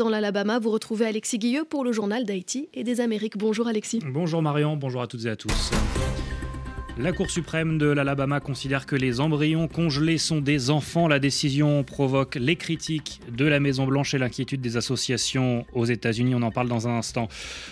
[0.00, 0.58] dans l'Alabama.
[0.58, 3.36] Vous retrouvez Alexis Guilleux pour le journal d'Haïti et des Amériques.
[3.36, 4.00] Bonjour Alexis.
[4.04, 5.70] Bonjour Marion, bonjour à toutes et à tous.
[7.02, 11.08] La Cour suprême de l'Alabama considère que les embryons congelés sont des enfants.
[11.08, 16.34] La décision provoque les critiques de la Maison-Blanche et l'inquiétude des associations aux États-Unis.
[16.34, 17.28] On en parle dans un instant.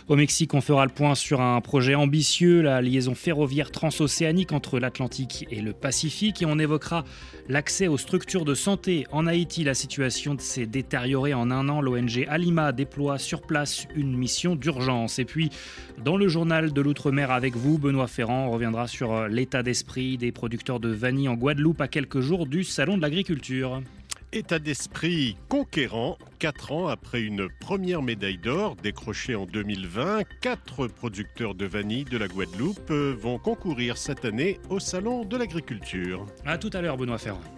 [0.09, 4.79] Au Mexique, on fera le point sur un projet ambitieux, la liaison ferroviaire transocéanique entre
[4.79, 6.41] l'Atlantique et le Pacifique.
[6.41, 7.05] Et on évoquera
[7.51, 9.07] l'accès aux structures de santé.
[9.13, 11.83] En Haïti, la situation s'est détériorée en un an.
[11.83, 15.19] L'ONG Alima déploie sur place une mission d'urgence.
[15.19, 15.51] Et puis,
[16.03, 20.81] dans le journal de l'Outre-mer avec vous, Benoît Ferrand reviendra sur l'état d'esprit des producteurs
[20.81, 23.83] de vanille en Guadeloupe à quelques jours du Salon de l'agriculture.
[24.33, 31.55] État d'esprit conquérant, quatre ans après une première médaille d'or décrochée en 2020, quatre producteurs
[31.55, 36.27] de vanille de la Guadeloupe vont concourir cette année au Salon de l'agriculture.
[36.45, 37.58] A tout à l'heure, Benoît Ferrand.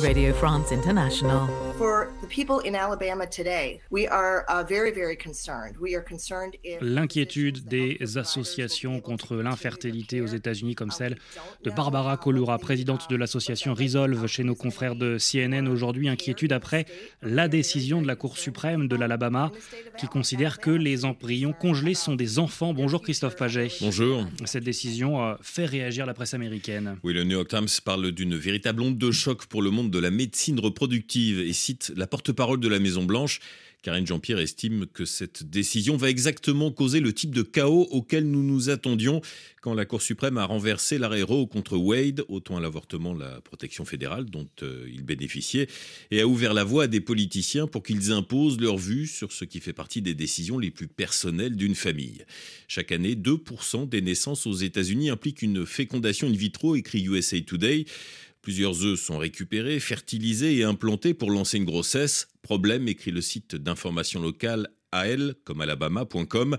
[0.00, 1.48] Radio France International.
[6.80, 11.16] L'inquiétude des associations contre l'infertilité aux États-Unis, comme celle
[11.64, 16.86] de Barbara Colura, présidente de l'association Resolve chez nos confrères de CNN aujourd'hui, inquiétude après
[17.22, 19.50] la décision de la Cour suprême de l'Alabama
[19.98, 22.72] qui considère que les embryons congelés sont des enfants.
[22.72, 23.68] Bonjour Christophe Paget.
[23.80, 24.26] Bonjour.
[24.44, 26.96] Cette décision euh, fait réagir la presse américaine.
[27.02, 29.98] Oui, le New York Times parle d'une véritable onde de choc pour le monde de
[29.98, 33.40] la médecine reproductive et cite la porte-parole de la Maison-Blanche.
[33.82, 38.44] Karine Jean-Pierre estime que cette décision va exactement causer le type de chaos auquel nous
[38.44, 39.20] nous attendions
[39.60, 43.84] quand la Cour suprême a renversé l'arrêt Roe contre Wade, autant à l'avortement la protection
[43.84, 45.68] fédérale dont euh, il bénéficiait,
[46.12, 49.44] et a ouvert la voie à des politiciens pour qu'ils imposent leur vue sur ce
[49.44, 52.24] qui fait partie des décisions les plus personnelles d'une famille.
[52.68, 57.84] Chaque année, 2% des naissances aux États-Unis impliquent une fécondation in vitro, écrit USA Today.
[58.42, 62.26] Plusieurs œufs sont récupérés, fertilisés et implantés pour lancer une grossesse.
[62.42, 66.56] Problème, écrit le site d'information locale AL, comme alabama.com.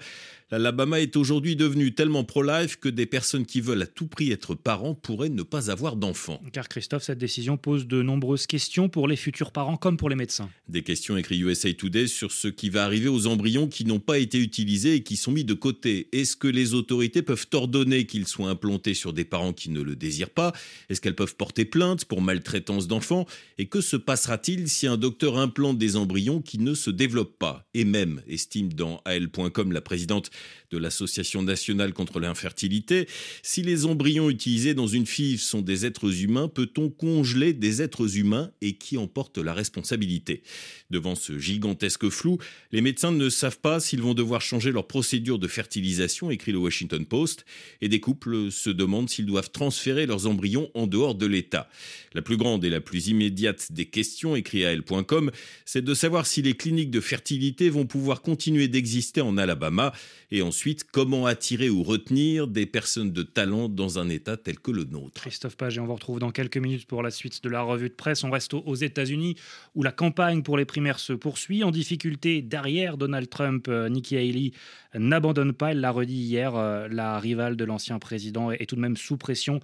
[0.54, 4.54] L'Alabama est aujourd'hui devenu tellement pro-life que des personnes qui veulent à tout prix être
[4.54, 6.40] parents pourraient ne pas avoir d'enfants.
[6.52, 10.16] Car Christophe, cette décision pose de nombreuses questions pour les futurs parents comme pour les
[10.16, 10.52] médecins.
[10.70, 14.20] Des questions écrit USA Today sur ce qui va arriver aux embryons qui n'ont pas
[14.20, 16.08] été utilisés et qui sont mis de côté.
[16.12, 19.96] Est-ce que les autorités peuvent ordonner qu'ils soient implantés sur des parents qui ne le
[19.96, 20.54] désirent pas?
[20.88, 23.26] Est-ce qu'elles peuvent porter plainte pour maltraitance d'enfants?
[23.58, 27.68] Et que se passera-t-il si un docteur implante des embryons qui ne se développent pas?
[27.74, 30.30] Et même, estime dans AL.com la présidente
[30.72, 33.08] de l'Association nationale contre l'infertilité.
[33.44, 38.18] Si les embryons utilisés dans une FIV sont des êtres humains, peut-on congeler des êtres
[38.18, 40.44] humains et qui en porte la responsabilité?
[40.90, 42.38] Devant ce gigantesque flou,
[42.72, 46.58] les médecins ne savent pas s'ils vont devoir changer leur procédure de fertilisation, écrit le
[46.58, 47.46] Washington Post,
[47.82, 51.70] et des couples se demandent s'ils doivent transférer leurs embryons en dehors de l'État.
[52.14, 55.32] La plus grande et la plus immédiate des questions, écrit AL.com,
[55.66, 59.94] c'est de savoir si les cliniques de fertilité vont pouvoir continuer d'exister en Alabama
[60.34, 64.72] et ensuite, comment attirer ou retenir des personnes de talent dans un État tel que
[64.72, 67.62] le nôtre Christophe Page, on vous retrouve dans quelques minutes pour la suite de la
[67.62, 68.24] revue de presse.
[68.24, 69.36] On reste aux États-Unis
[69.76, 71.64] où la campagne pour les primaires se poursuit.
[71.64, 74.54] En difficulté derrière Donald Trump, euh, Nikki Haley
[74.96, 78.82] n'abandonne pas, elle l'a redit hier, euh, la rivale de l'ancien président est tout de
[78.82, 79.60] même sous pression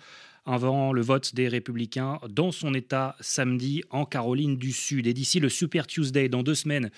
[0.50, 5.06] avant le vote des républicains dans son État samedi en Caroline du Sud.
[5.06, 6.90] Et d'ici le Super Tuesday, dans deux semaines,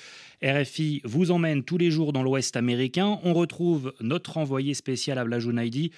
[0.42, 3.20] RFI vous emmène tous les jours dans l'Ouest américain.
[3.24, 5.92] On retrouve notre envoyé spécial Abla Jounaidi,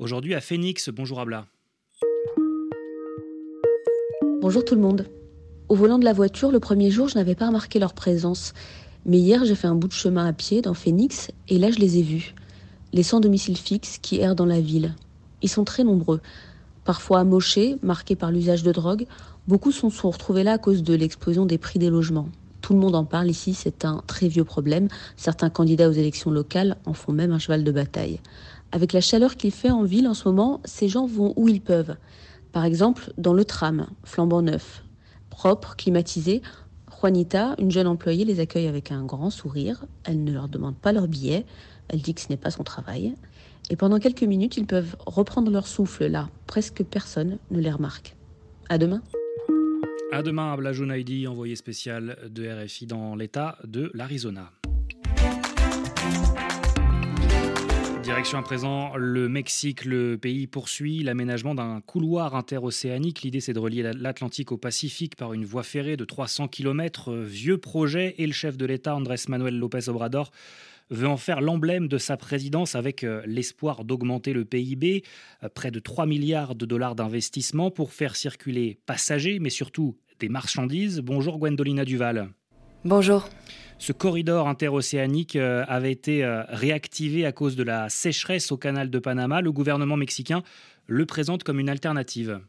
[0.00, 0.88] aujourd'hui à Phoenix.
[0.88, 1.46] Bonjour Abla.
[4.40, 5.08] Bonjour tout le monde.
[5.68, 8.52] Au volant de la voiture, le premier jour, je n'avais pas remarqué leur présence.
[9.04, 11.78] Mais hier, j'ai fait un bout de chemin à pied dans Phoenix et là, je
[11.78, 12.34] les ai vus.
[12.92, 14.96] Les sans domicile fixe qui errent dans la ville.
[15.42, 16.20] Ils sont très nombreux.
[16.86, 19.06] Parfois amochés, marqués par l'usage de drogue,
[19.48, 22.28] beaucoup sont, sont retrouvés là à cause de l'explosion des prix des logements.
[22.60, 24.86] Tout le monde en parle ici, c'est un très vieux problème.
[25.16, 28.20] Certains candidats aux élections locales en font même un cheval de bataille.
[28.70, 31.60] Avec la chaleur qu'il fait en ville en ce moment, ces gens vont où ils
[31.60, 31.96] peuvent.
[32.52, 34.84] Par exemple, dans le tram, flambant neuf.
[35.28, 36.40] Propre, climatisé,
[37.00, 39.84] Juanita, une jeune employée, les accueille avec un grand sourire.
[40.04, 41.44] Elle ne leur demande pas leur billet.
[41.88, 43.14] Elle dit que ce n'est pas son travail.
[43.68, 46.28] Et pendant quelques minutes, ils peuvent reprendre leur souffle là.
[46.46, 48.16] Presque personne ne les remarque.
[48.68, 49.02] À demain.
[50.12, 54.52] À demain, Abla Jounaidi, envoyé spécial de RFI dans l'État de l'Arizona.
[58.16, 59.84] À présent le Mexique.
[59.84, 63.20] Le pays poursuit l'aménagement d'un couloir interocéanique.
[63.20, 67.12] L'idée, c'est de relier l'Atlantique au Pacifique par une voie ferrée de 300 km.
[67.12, 68.14] Vieux projet.
[68.16, 70.30] Et le chef de l'État, Andrés Manuel López Obrador,
[70.88, 75.04] veut en faire l'emblème de sa présidence avec euh, l'espoir d'augmenter le PIB,
[75.42, 80.30] euh, près de 3 milliards de dollars d'investissement pour faire circuler passagers, mais surtout des
[80.30, 81.00] marchandises.
[81.00, 82.30] Bonjour Gwendolina Duval.
[82.82, 83.28] Bonjour.
[83.78, 89.40] Ce corridor interocéanique avait été réactivé à cause de la sécheresse au canal de Panama.
[89.40, 90.42] Le gouvernement mexicain
[90.86, 92.40] le présente comme une alternative.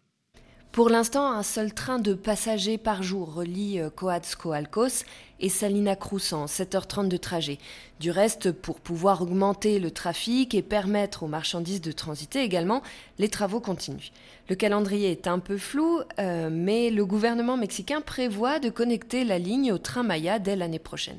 [0.78, 5.06] Pour l'instant, un seul train de passagers par jour relie euh, Coats-Coalcos
[5.40, 7.58] et Salina Cruz en 7h30 de trajet.
[8.00, 12.84] Du reste, pour pouvoir augmenter le trafic et permettre aux marchandises de transiter également,
[13.18, 14.12] les travaux continuent.
[14.50, 19.40] Le calendrier est un peu flou, euh, mais le gouvernement mexicain prévoit de connecter la
[19.40, 21.18] ligne au train Maya dès l'année prochaine.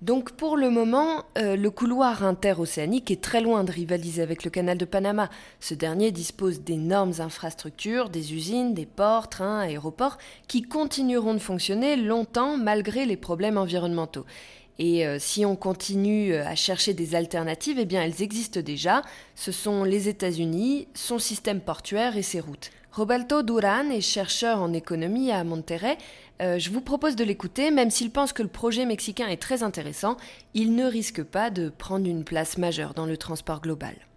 [0.00, 4.50] Donc pour le moment, euh, le couloir interocéanique est très loin de rivaliser avec le
[4.50, 5.28] canal de Panama.
[5.58, 11.96] Ce dernier dispose d'énormes infrastructures, des usines, des ports, trains, aéroports, qui continueront de fonctionner
[11.96, 14.24] longtemps malgré les problèmes environnementaux.
[14.78, 19.02] Et euh, si on continue euh, à chercher des alternatives, eh bien elles existent déjà.
[19.34, 22.70] Ce sont les États-Unis, son système portuaire et ses routes.
[22.92, 25.98] Roberto Duran est chercheur en économie à Monterrey.
[26.40, 29.62] Euh, je vous propose de l'écouter, même s'il pense que le projet mexicain est très
[29.62, 30.16] intéressant,
[30.54, 34.07] il ne risque pas de prendre une place majeure dans le transport global.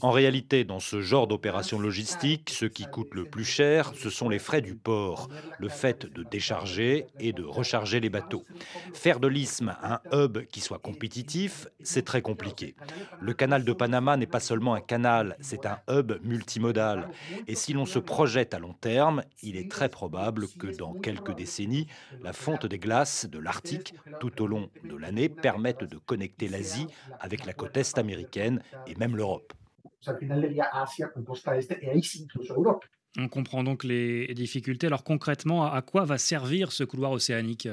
[0.00, 4.28] En réalité, dans ce genre d'opération logistique, ce qui coûte le plus cher, ce sont
[4.28, 5.28] les frais du port,
[5.58, 8.44] le fait de décharger et de recharger les bateaux.
[8.94, 12.74] Faire de l'isthme un hub qui soit compétitif, c'est très compliqué.
[13.20, 17.10] Le canal de Panama n'est pas seulement un canal, c'est un hub multimodal.
[17.46, 21.34] Et si l'on se projette à long terme, il est très probable que dans quelques
[21.34, 21.86] décennies,
[22.22, 26.86] la fonte des glaces de l'Arctique tout au long de l'année permette de connecter l'Asie
[27.20, 29.52] avec la côte est américaine et même l'Europe.
[33.16, 34.86] On comprend donc les difficultés.
[34.86, 37.68] Alors concrètement, à quoi va servir ce couloir océanique?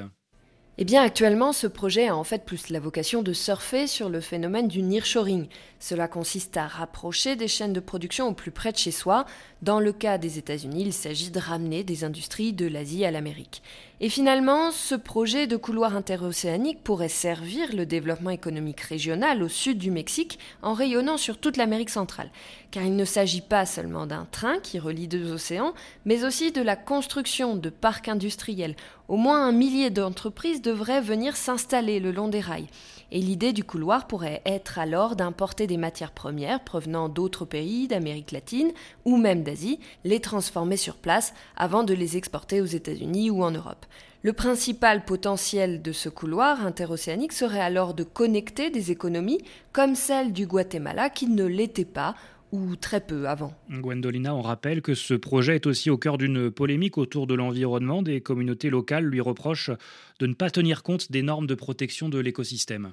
[0.78, 4.20] Eh bien, actuellement, ce projet a en fait plus la vocation de surfer sur le
[4.20, 5.48] phénomène du nearshoring.
[5.80, 9.24] Cela consiste à rapprocher des chaînes de production au plus près de chez soi.
[9.62, 13.62] Dans le cas des États-Unis, il s'agit de ramener des industries de l'Asie à l'Amérique.
[13.98, 19.78] Et finalement, ce projet de couloir interocéanique pourrait servir le développement économique régional au sud
[19.78, 22.30] du Mexique en rayonnant sur toute l'Amérique centrale.
[22.70, 25.72] Car il ne s'agit pas seulement d'un train qui relie deux océans,
[26.04, 28.76] mais aussi de la construction de parcs industriels.
[29.08, 32.68] Au moins un millier d'entreprises devraient venir s'installer le long des rails.
[33.12, 38.32] Et l'idée du couloir pourrait être alors d'importer des matières premières provenant d'autres pays, d'Amérique
[38.32, 38.72] latine
[39.04, 43.52] ou même d'Asie, les transformer sur place avant de les exporter aux États-Unis ou en
[43.52, 43.86] Europe.
[44.22, 50.32] Le principal potentiel de ce couloir interocéanique serait alors de connecter des économies comme celle
[50.32, 52.16] du Guatemala qui ne l'était pas
[52.52, 53.52] ou très peu avant.
[53.70, 58.02] Gwendolina, on rappelle que ce projet est aussi au cœur d'une polémique autour de l'environnement.
[58.02, 59.70] Des communautés locales lui reprochent
[60.18, 62.92] de ne pas tenir compte des normes de protection de l'écosystème.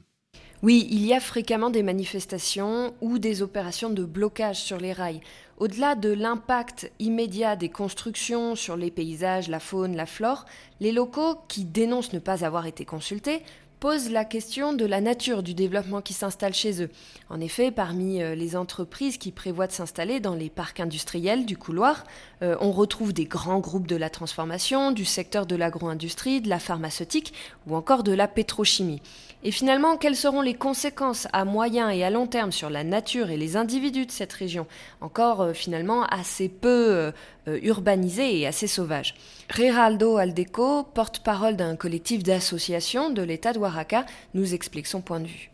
[0.63, 5.19] Oui, il y a fréquemment des manifestations ou des opérations de blocage sur les rails.
[5.57, 10.45] Au-delà de l'impact immédiat des constructions sur les paysages, la faune, la flore,
[10.79, 13.41] les locaux qui dénoncent ne pas avoir été consultés
[13.83, 16.89] pose la question de la nature du développement qui s'installe chez eux.
[17.29, 21.57] En effet, parmi euh, les entreprises qui prévoient de s'installer dans les parcs industriels du
[21.57, 22.05] couloir,
[22.43, 26.59] euh, on retrouve des grands groupes de la transformation, du secteur de l'agro-industrie, de la
[26.59, 27.33] pharmaceutique
[27.67, 29.01] ou encore de la pétrochimie.
[29.43, 33.31] Et finalement, quelles seront les conséquences à moyen et à long terme sur la nature
[33.31, 34.65] et les individus de cette région,
[35.01, 37.11] encore euh, finalement assez peu
[37.47, 39.15] urbanisée et assez sauvage
[39.49, 45.27] Reraldo Aldeco, porte-parole d'un collectif d'associations de l'État de Oaxaca, nous explique son point de
[45.27, 45.51] vue.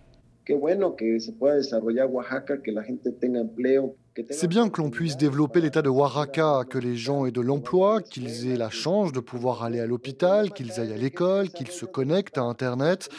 [4.31, 8.01] C'est bien que l'on puisse développer l'état de Oaxaca, que les gens aient de l'emploi,
[8.01, 11.85] qu'ils aient la chance de pouvoir aller à l'hôpital, qu'ils aillent à l'école, qu'ils se
[11.85, 13.09] connectent à Internet.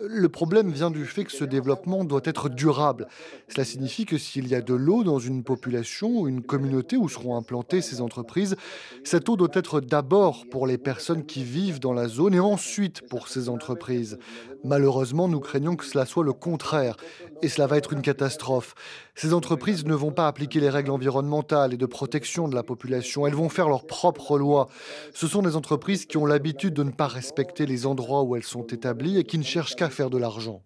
[0.00, 3.08] Le problème vient du fait que ce développement doit être durable.
[3.48, 7.08] Cela signifie que s'il y a de l'eau dans une population ou une communauté où
[7.08, 8.56] seront implantées ces entreprises,
[9.04, 13.06] cette eau doit être d'abord pour les personnes qui vivent dans la zone et ensuite
[13.08, 14.18] pour ces entreprises.
[14.64, 16.96] Malheureusement, nous craignons que cela soit le contraire
[17.42, 18.74] et cela va être une catastrophe.
[19.14, 23.26] Ces entreprises ne vont pas appliquer les règles environnementales et de protection de la population,
[23.26, 24.68] elles vont faire leurs propres lois.
[25.12, 28.44] Ce sont des entreprises qui ont l'habitude de ne pas respecter les endroits où elles
[28.44, 30.62] sont établies et qui ne cherchent qu'à faire de l'argent.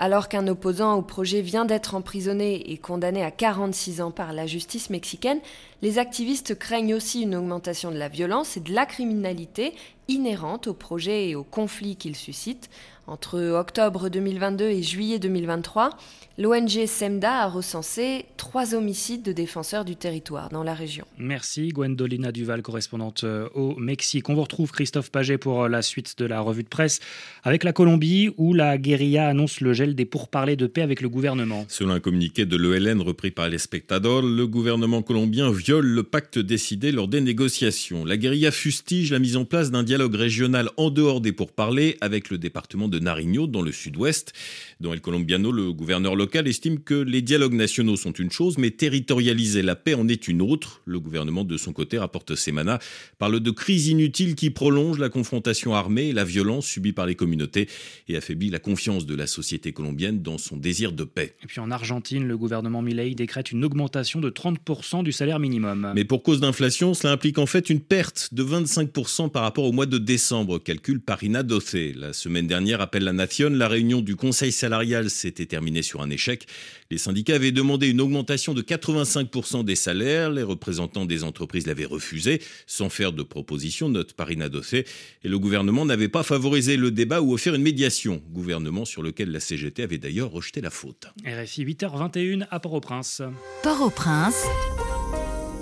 [0.00, 4.46] Alors qu'un opposant au projet vient d'être emprisonné et condamné à 46 ans par la
[4.46, 5.38] justice mexicaine,
[5.82, 9.72] les activistes craignent aussi une augmentation de la violence et de la criminalité
[10.08, 12.70] inhérente au projet et au conflit qu'il suscite.
[13.08, 15.96] Entre octobre 2022 et juillet 2023,
[16.36, 21.06] l'ONG SEMDA a recensé trois homicides de défenseurs du territoire dans la région.
[21.16, 24.28] Merci Gwendolina Duval, correspondante euh, au Mexique.
[24.28, 27.00] On vous retrouve Christophe Paget pour euh, la suite de la revue de presse
[27.44, 31.08] avec la Colombie où la guérilla annonce le gel des pourparlers de paix avec le
[31.08, 31.64] gouvernement.
[31.68, 36.38] Selon un communiqué de l'ELN repris par les spectateurs, le gouvernement colombien viole le pacte
[36.38, 38.04] décidé lors des négociations.
[38.04, 42.28] La guérilla fustige la mise en place d'un dialogue régional en dehors des pourparlers avec
[42.28, 44.32] le département de Nariño dans le sud-ouest.
[44.80, 48.70] Dans El Colombiano, le gouverneur local estime que les dialogues nationaux sont une chose, mais
[48.70, 50.82] territorialiser la paix en est une autre.
[50.84, 52.78] Le gouvernement, de son côté, rapporte Semana,
[53.18, 57.14] parle de crise inutile qui prolonge la confrontation armée et la violence subie par les
[57.14, 57.68] communautés
[58.08, 61.34] et affaiblit la confiance de la société colombienne dans son désir de paix.
[61.42, 65.92] Et puis en Argentine, le gouvernement Milei décrète une augmentation de 30% du salaire minimum.
[65.94, 69.72] Mais pour cause d'inflation, cela implique en fait une perte de 25% par rapport au
[69.72, 71.74] mois de décembre, calcule Parina Doce.
[71.94, 76.08] La semaine dernière, appelle la Nation, la réunion du Conseil salarial s'était terminée sur un
[76.08, 76.46] échec.
[76.90, 80.30] Les syndicats avaient demandé une augmentation de 85% des salaires.
[80.30, 84.86] Les représentants des entreprises l'avaient refusé, sans faire de proposition, note Parina Dossé.
[85.22, 88.22] Et le gouvernement n'avait pas favorisé le débat ou offert une médiation.
[88.30, 91.08] Gouvernement sur lequel la CGT avait d'ailleurs rejeté la faute.
[91.26, 93.20] RFI 8h21 à Port-au-Prince.
[93.62, 94.46] Port-au-Prince.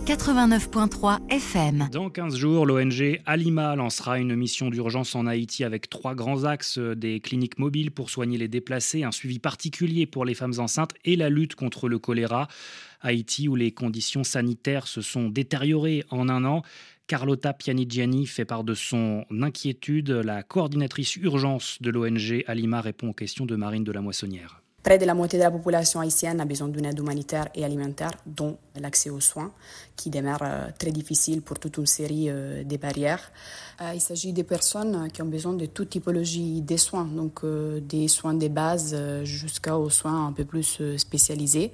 [0.06, 1.88] 89.3 FM.
[1.90, 6.78] Dans 15 jours, l'ONG Alima lancera une mission d'urgence en Haïti avec trois grands axes
[6.78, 11.16] des cliniques mobiles pour soigner les déplacés, un suivi particulier pour les femmes enceintes et
[11.16, 12.46] la lutte contre le choléra.
[13.00, 16.62] Haïti, où les conditions sanitaires se sont détériorées en un an.
[17.08, 20.10] Carlotta Pianigiani fait part de son inquiétude.
[20.10, 24.62] La coordinatrice urgence de l'ONG Alima répond aux questions de Marine de la Moissonnière.
[24.87, 28.12] Près de la moitié de la population haïtienne a besoin d'une aide humanitaire et alimentaire,
[28.25, 29.50] dont l'accès aux soins,
[29.97, 33.33] qui demeure euh, très difficile pour toute une série euh, de barrières.
[33.81, 38.07] Euh, il s'agit des personnes qui ont besoin de toute typologie des soins, donc des
[38.07, 41.73] soins de base jusqu'aux soins un peu plus spécialisés.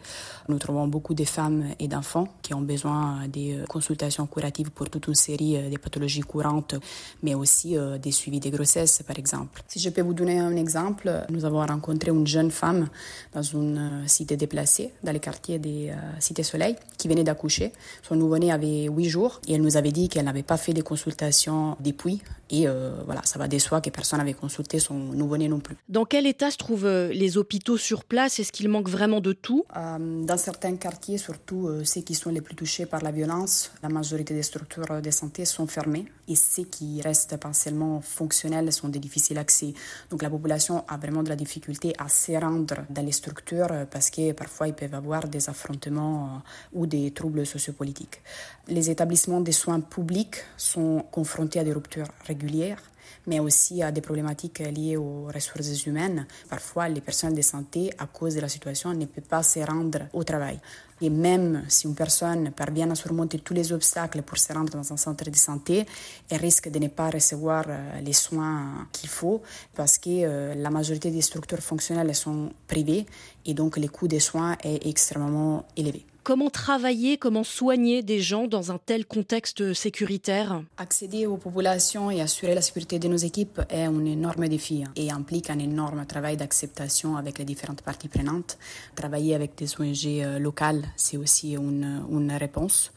[0.49, 5.07] Nous trouvons beaucoup de femmes et d'enfants qui ont besoin des consultations curatives pour toute
[5.07, 6.75] une série de pathologies courantes,
[7.23, 9.62] mais aussi des suivis de grossesse, par exemple.
[9.69, 12.88] Si je peux vous donner un exemple, nous avons rencontré une jeune femme
[13.32, 17.73] dans une cité déplacée, dans les quartiers des Cités Soleil, qui venait d'accoucher.
[18.02, 20.82] Son nouveau-né avait huit jours et elle nous avait dit qu'elle n'avait pas fait de
[20.82, 22.23] consultation depuis.
[22.50, 25.75] Et euh, voilà, ça va de soi que personne n'avait consulté son nouveau-né non plus.
[25.88, 28.38] Dans quel état se trouvent euh, les hôpitaux sur place?
[28.38, 29.64] Est-ce qu'il manque vraiment de tout?
[29.75, 33.88] Euh, Dans certains quartiers, surtout ceux qui sont les plus touchés par la violence, la
[33.88, 38.99] majorité des structures de santé sont fermées et ceux qui restent partiellement fonctionnels sont de
[38.99, 39.73] difficile accès.
[40.11, 44.11] Donc la population a vraiment de la difficulté à se rendre dans les structures parce
[44.11, 48.20] que parfois ils peuvent avoir des affrontements ou des troubles sociopolitiques.
[48.68, 52.82] Les établissements de soins publics sont confrontés à des ruptures régulières
[53.26, 56.26] mais aussi à des problématiques liées aux ressources humaines.
[56.49, 60.00] Parfois, les personnels de santé, à cause de la situation, ne peuvent pas se rendre
[60.12, 60.59] au travail.
[61.02, 64.92] Et même si une personne parvient à surmonter tous les obstacles pour se rendre dans
[64.92, 65.85] un centre de santé,
[66.31, 69.42] elle risque de ne pas recevoir euh, les soins qu'il faut
[69.75, 73.04] parce que euh, la majorité des structures fonctionnelles sont privées
[73.45, 76.07] et donc le coût des soins est extrêmement élevé.
[76.25, 80.62] Comment travailler, comment soigner des gens dans un tel contexte sécuritaire?
[80.79, 85.11] Accéder aux populations et assurer la sécurité de nos équipes est un énorme défi et
[85.11, 88.57] implique un énorme travail d'acceptation avec les différentes parties prenantes.
[88.95, 92.93] Travailler avec des ONG euh, locales, c'est aussi une, une réponse.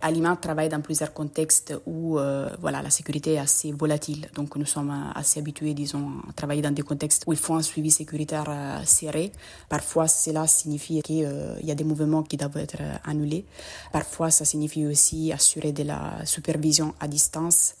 [0.00, 4.28] Alima travaille dans plusieurs contextes où euh, voilà, la sécurité est assez volatile.
[4.34, 7.62] Donc nous sommes assez habitués, disons, à travailler dans des contextes où il faut un
[7.62, 9.32] suivi sécuritaire euh, serré.
[9.68, 13.44] Parfois, cela signifie qu'il euh, y a des mouvements qui doivent être annulés.
[13.92, 17.74] Parfois, ça signifie aussi assurer de la supervision à distance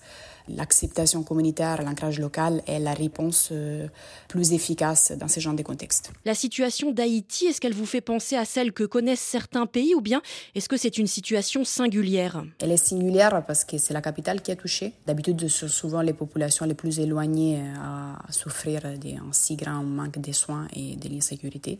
[0.48, 3.88] l'acceptation communautaire, l'ancrage local est la réponse euh,
[4.28, 6.10] plus efficace dans ce genre de contexte.
[6.24, 10.00] La situation d'Haïti, est-ce qu'elle vous fait penser à celle que connaissent certains pays ou
[10.00, 10.22] bien
[10.54, 12.44] est-ce que c'est une situation singulière?
[12.60, 14.92] Elle est singulière parce que c'est la capitale qui est touchée.
[15.06, 20.18] D'habitude, ce sont souvent les populations les plus éloignées à souffrir d'un si grand manque
[20.18, 21.78] de soins et de l'insécurité.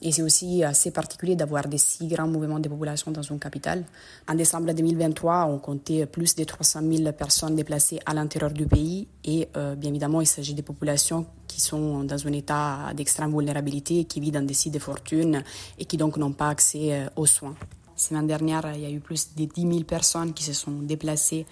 [0.00, 3.84] Et c'est aussi assez particulier d'avoir des si grands mouvements de population dans une capitale.
[4.28, 9.08] En décembre 2023, on comptait plus de 300 000 personnes déplacées à l'intérieur du pays.
[9.24, 14.04] Et euh, bien évidemment, il s'agit des populations qui sont dans un état d'extrême vulnérabilité,
[14.04, 15.42] qui vivent dans des sites de fortune
[15.78, 17.56] et qui donc n'ont pas accès euh, aux soins.
[17.98, 20.70] La semaine dernière, il y a eu plus de 10 000 personnes qui se sont
[20.70, 21.46] déplacées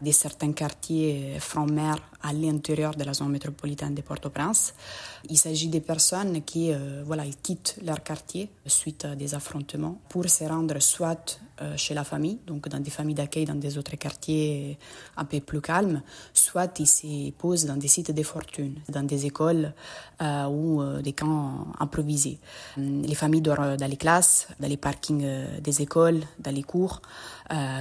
[0.00, 4.74] de certains quartiers francs-mer à l'intérieur de la zone métropolitaine de Port-au-Prince.
[5.30, 10.28] Il s'agit des personnes qui euh, voilà, quittent leur quartier suite à des affrontements pour
[10.28, 13.96] se rendre soit euh, chez la famille, donc dans des familles d'accueil dans des autres
[13.96, 14.78] quartiers
[15.16, 16.02] un peu plus calmes,
[16.34, 19.74] soit ils se posent dans des sites de fortune, dans des écoles
[20.20, 22.38] euh, ou des camps improvisés.
[22.76, 25.26] Les familles dorment dans les classes, dans les parkings
[25.60, 27.02] des écoles, dans les cours,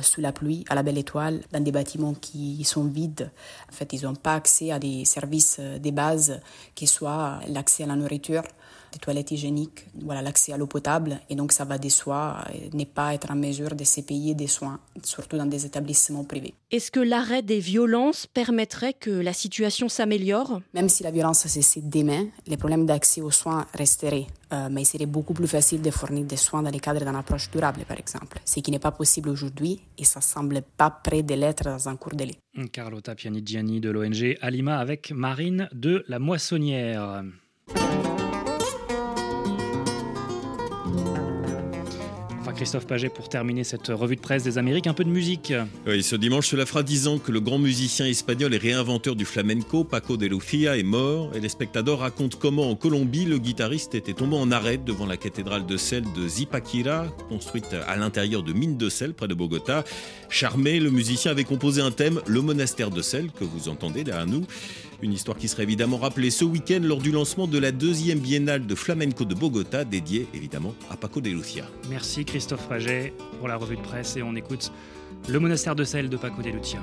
[0.02, 3.32] sous la pluie, à la belle étoile, dans des bâtiments qui sont vides.
[3.70, 6.40] En fait, ils n'ont pas accès à des services de base
[6.76, 8.44] qui soient l'accès à la nourriture,
[8.92, 11.20] des toilettes hygiéniques, voilà, l'accès à l'eau potable.
[11.30, 12.44] Et donc, ça va de soi
[12.74, 16.54] ne pas être en mesure de se payer des soins, surtout dans des établissements privés.
[16.72, 20.62] Est-ce que l'arrêt des violences permettrait que la situation s'améliore?
[20.74, 24.28] Même si la violence cessait demain, les problèmes d'accès aux soins resteraient.
[24.54, 27.16] Euh, mais il serait beaucoup plus facile de fournir des soins dans le cadre d'une
[27.16, 28.40] approche durable, par exemple.
[28.44, 31.96] Ce qui n'est pas possible aujourd'hui et ça semble pas près de l'être dans un
[31.96, 32.36] court délai.
[32.72, 37.24] Carlotta Pianigiani de l'ONG Alima avec Marine de la Moissonnière.
[42.62, 44.86] Christophe Paget pour terminer cette revue de presse des Amériques.
[44.86, 45.52] Un peu de musique.
[45.88, 49.26] Oui, ce dimanche, cela fera dix ans que le grand musicien espagnol et réinventeur du
[49.26, 51.32] flamenco, Paco de Lucia, est mort.
[51.36, 55.18] Et les spectateurs racontent comment, en Colombie, le guitariste était tombé en arrêt devant la
[55.18, 59.84] cathédrale de sel de Zipaquira, construite à l'intérieur de mines de sel près de Bogota.
[60.30, 64.28] Charmé, le musicien avait composé un thème, le monastère de sel, que vous entendez derrière
[64.28, 64.46] nous.
[65.02, 68.68] Une histoire qui sera évidemment rappelée ce week-end lors du lancement de la deuxième biennale
[68.68, 71.66] de flamenco de Bogota, dédiée évidemment à Paco de Lucia.
[71.90, 72.51] Merci Christophe
[73.40, 74.74] Pour la revue de presse et on écoute
[75.30, 76.80] Le monastère de sel de Paco de Lucia.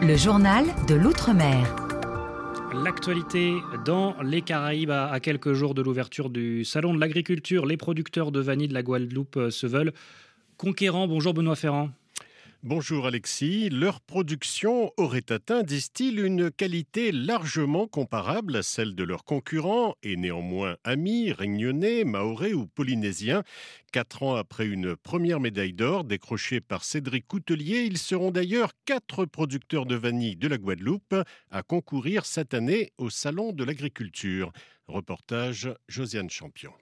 [0.00, 1.79] Le journal de l'Outre-mer.
[2.90, 3.54] L'actualité
[3.84, 8.40] dans les Caraïbes à quelques jours de l'ouverture du Salon de l'agriculture, les producteurs de
[8.40, 9.92] vanille de la Guadeloupe euh, se veulent
[10.56, 11.06] conquérants.
[11.06, 11.90] Bonjour Benoît Ferrand.
[12.62, 13.70] Bonjour Alexis.
[13.70, 20.16] Leur production aurait atteint, disent-ils, une qualité largement comparable à celle de leurs concurrents et
[20.16, 23.44] néanmoins amis, réunionnais, maorais ou polynésiens.
[23.92, 29.24] Quatre ans après une première médaille d'or décrochée par Cédric Coutelier, ils seront d'ailleurs quatre
[29.24, 31.14] producteurs de vanille de la Guadeloupe
[31.50, 34.52] à concourir cette année au Salon de l'agriculture.
[34.86, 36.72] Reportage Josiane Champion.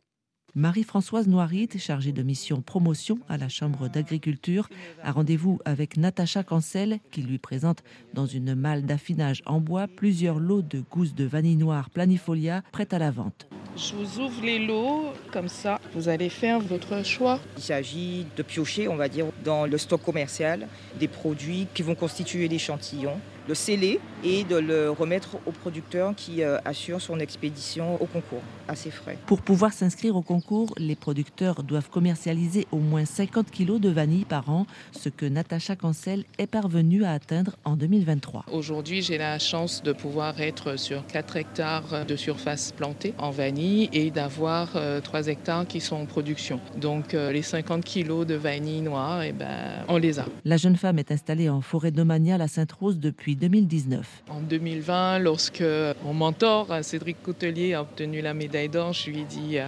[0.55, 4.69] Marie-Françoise Noirit, chargée de mission promotion à la Chambre d'agriculture,
[5.03, 10.39] a rendez-vous avec Natacha Cancel qui lui présente dans une malle d'affinage en bois plusieurs
[10.39, 13.47] lots de gousses de vanille noire planifolia prêtes à la vente.
[13.77, 17.39] Je vous ouvre les lots, comme ça vous allez faire votre choix.
[17.59, 20.67] Il s'agit de piocher, on va dire, dans le stock commercial
[20.99, 26.43] des produits qui vont constituer l'échantillon le sceller et de le remettre au producteur qui
[26.43, 29.17] euh, assure son expédition au concours à ses frais.
[29.27, 34.27] Pour pouvoir s'inscrire au concours, les producteurs doivent commercialiser au moins 50 kg de vanille
[34.27, 38.45] par an, ce que Natacha Cancel est parvenue à atteindre en 2023.
[38.53, 43.89] Aujourd'hui, j'ai la chance de pouvoir être sur 4 hectares de surface plantée en vanille
[43.95, 46.61] et d'avoir 3 euh, hectares qui sont en production.
[46.77, 50.27] Donc euh, les 50 kg de vanille noire, eh ben, on les a.
[50.45, 54.25] La jeune femme est installée en forêt domaniale à Sainte-Rose depuis 2019.
[54.29, 55.65] En 2020, lorsque
[56.05, 59.67] mon mentor, Cédric Coutelier, a obtenu la médaille d'or, je lui ai dit euh,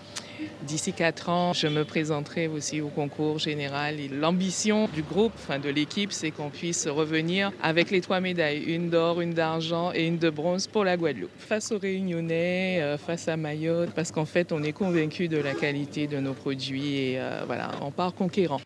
[0.63, 3.97] d'ici quatre ans, je me présenterai aussi au concours général.
[4.13, 9.21] L'ambition du groupe, de l'équipe, c'est qu'on puisse revenir avec les trois médailles, une d'or,
[9.21, 11.31] une d'argent et une de bronze pour la Guadeloupe.
[11.39, 15.55] Face aux Réunionnais, euh, face à Mayotte, parce qu'en fait, on est convaincu de la
[15.55, 18.61] qualité de nos produits et euh, voilà, on part conquérant.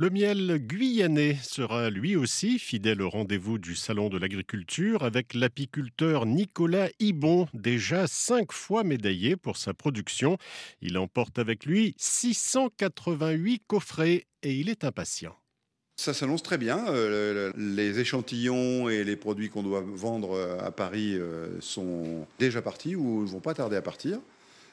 [0.00, 6.24] Le miel guyanais sera lui aussi fidèle au rendez-vous du Salon de l'agriculture avec l'apiculteur
[6.24, 10.38] Nicolas Ibon, déjà cinq fois médaillé pour sa production.
[10.82, 15.34] Il emporte avec lui 688 coffrets et il est impatient.
[15.96, 16.86] Ça s'annonce très bien.
[16.90, 22.62] Euh, les échantillons et les produits qu'on doit vendre euh, à Paris euh, sont déjà
[22.62, 24.20] partis ou ne vont pas tarder à partir.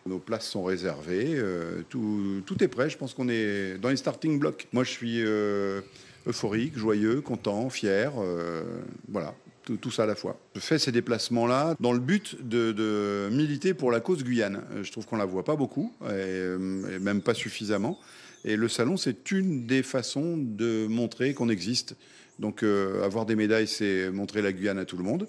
[0.08, 2.92] Nos places sont réservées, euh, tout, est prêt.
[2.92, 4.68] Je pense qu'on est dans les starting blocks.
[4.72, 5.82] Moi, je suis euh,
[6.28, 8.14] euphorique, joyeux, content, fier.
[8.20, 8.62] Euh,
[9.10, 9.34] voilà.
[9.64, 10.40] Tout, ça à la fois.
[10.54, 14.62] Je fais ces déplacements-là dans le but de, militer pour la cause Guyane.
[14.84, 16.56] Je trouve qu'on la voit pas beaucoup, et
[17.00, 18.00] même pas suffisamment.
[18.44, 21.96] Et le salon, c'est une des façons de montrer qu'on existe.
[22.38, 25.28] Donc, avoir des médailles, c'est montrer la Guyane à tout le monde.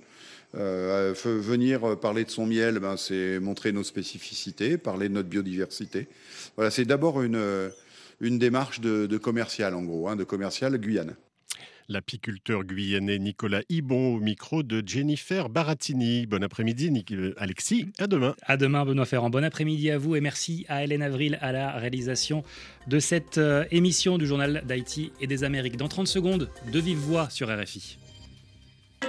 [0.54, 6.08] Euh, venir parler de son miel, ben, c'est montrer nos spécificités, parler de notre biodiversité.
[6.56, 7.70] Voilà, c'est d'abord une,
[8.20, 11.16] une démarche de, commercial, en gros, hein, de commercial Guyane.
[11.88, 16.26] L'apiculteur guyanais Nicolas Ibon au micro de Jennifer Baratini.
[16.26, 17.86] Bon après-midi, euh, Alexis.
[18.00, 18.34] À demain.
[18.42, 19.30] À demain, Benoît Ferrand.
[19.30, 22.42] Bon après-midi à vous et merci à Hélène Avril à la réalisation
[22.88, 25.76] de cette euh, émission du Journal d'Haïti et des Amériques.
[25.76, 27.98] Dans 30 secondes, de vive voix sur RFI.